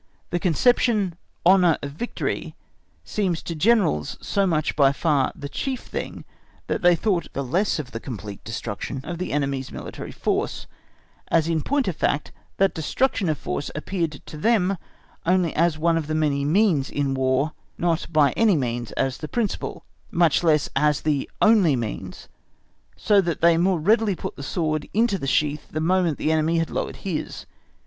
The 0.31 0.39
conception, 0.39 1.13
Honour 1.45 1.77
of 1.83 1.91
Victory 1.91 2.55
seemed 3.03 3.37
to 3.45 3.53
Generals 3.53 4.17
so 4.19 4.47
much 4.47 4.75
by 4.75 4.91
far 4.91 5.31
the 5.35 5.47
chief 5.47 5.81
thing 5.81 6.25
that 6.65 6.81
they 6.81 6.95
thought 6.95 7.31
the 7.33 7.43
less 7.43 7.77
of 7.77 7.91
the 7.91 7.99
complete 7.99 8.43
destruction 8.43 9.01
of 9.03 9.19
the 9.19 9.31
enemy's 9.31 9.71
military 9.71 10.11
force, 10.11 10.65
as 11.27 11.47
in 11.47 11.61
point 11.61 11.87
of 11.87 11.95
fact 11.95 12.31
that 12.57 12.73
destruction 12.73 13.29
of 13.29 13.37
force 13.37 13.69
appeared 13.75 14.23
to 14.25 14.37
them 14.37 14.75
only 15.23 15.53
as 15.55 15.77
one 15.77 15.97
of 15.97 16.07
the 16.07 16.15
many 16.15 16.43
means 16.45 16.89
in 16.89 17.13
War, 17.13 17.51
not 17.77 18.07
by 18.11 18.31
any 18.31 18.55
means 18.55 18.91
as 18.93 19.19
the 19.19 19.27
principal, 19.27 19.85
much 20.09 20.43
less 20.43 20.67
as 20.75 21.01
the 21.01 21.29
only 21.43 21.75
means; 21.75 22.27
so 22.97 23.21
that 23.21 23.41
they 23.41 23.53
the 23.55 23.61
more 23.61 23.79
readily 23.79 24.15
put 24.15 24.35
the 24.35 24.41
sword 24.41 24.89
in 24.95 25.03
its 25.05 25.29
sheath 25.29 25.67
the 25.69 25.79
moment 25.79 26.17
the 26.17 26.31
enemy 26.31 26.57
had 26.57 26.71
lowered 26.71 26.95
his. 27.05 27.45